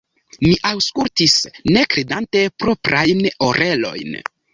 [0.43, 1.35] Mi aŭskultis,
[1.75, 4.17] ne kredante proprajn orelojn.